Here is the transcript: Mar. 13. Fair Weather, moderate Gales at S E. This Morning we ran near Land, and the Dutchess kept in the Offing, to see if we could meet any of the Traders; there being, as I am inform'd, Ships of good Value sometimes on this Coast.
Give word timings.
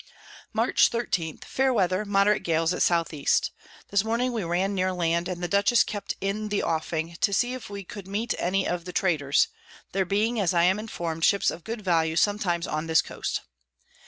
Mar. 0.51 0.73
13. 0.75 1.37
Fair 1.45 1.71
Weather, 1.71 2.05
moderate 2.05 2.41
Gales 2.41 2.73
at 2.73 2.77
S 2.89 3.13
E. 3.13 3.27
This 3.91 4.03
Morning 4.03 4.33
we 4.33 4.43
ran 4.43 4.73
near 4.73 4.91
Land, 4.91 5.27
and 5.27 5.43
the 5.43 5.47
Dutchess 5.47 5.83
kept 5.83 6.15
in 6.19 6.49
the 6.49 6.63
Offing, 6.63 7.17
to 7.21 7.31
see 7.31 7.53
if 7.53 7.69
we 7.69 7.83
could 7.83 8.07
meet 8.07 8.33
any 8.39 8.67
of 8.67 8.85
the 8.85 8.93
Traders; 8.93 9.49
there 9.91 10.03
being, 10.03 10.39
as 10.39 10.55
I 10.55 10.63
am 10.63 10.79
inform'd, 10.79 11.23
Ships 11.23 11.51
of 11.51 11.63
good 11.63 11.83
Value 11.83 12.15
sometimes 12.15 12.65
on 12.65 12.87
this 12.87 13.03
Coast. 13.03 13.41